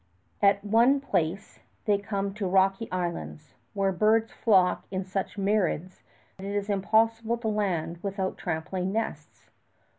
At 0.41 0.63
one 0.63 0.99
place 0.99 1.59
they 1.85 1.99
come 1.99 2.33
to 2.33 2.47
rocky 2.47 2.91
islands, 2.91 3.53
where 3.75 3.91
birds 3.91 4.31
flock 4.31 4.87
in 4.89 5.05
such 5.05 5.37
myriads 5.37 6.01
it 6.39 6.45
is 6.45 6.71
impossible 6.71 7.37
to 7.37 7.47
land 7.47 7.99
without 8.01 8.35
trampling 8.35 8.91
nests. 8.91 9.51